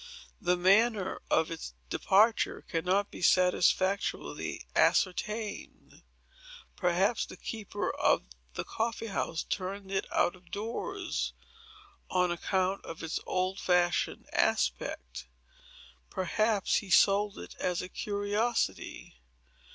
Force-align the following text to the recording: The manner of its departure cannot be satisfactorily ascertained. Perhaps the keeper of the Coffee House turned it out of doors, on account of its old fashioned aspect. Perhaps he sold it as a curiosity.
The 0.41 0.57
manner 0.57 1.21
of 1.29 1.51
its 1.51 1.75
departure 1.91 2.63
cannot 2.67 3.11
be 3.11 3.21
satisfactorily 3.21 4.65
ascertained. 4.75 6.01
Perhaps 6.75 7.27
the 7.27 7.37
keeper 7.37 7.91
of 7.91 8.23
the 8.55 8.63
Coffee 8.63 9.13
House 9.13 9.43
turned 9.43 9.91
it 9.91 10.07
out 10.11 10.35
of 10.35 10.49
doors, 10.49 11.33
on 12.09 12.31
account 12.31 12.83
of 12.83 13.03
its 13.03 13.19
old 13.27 13.59
fashioned 13.59 14.25
aspect. 14.33 15.27
Perhaps 16.09 16.77
he 16.77 16.89
sold 16.89 17.37
it 17.37 17.53
as 17.59 17.83
a 17.83 17.87
curiosity. 17.87 19.21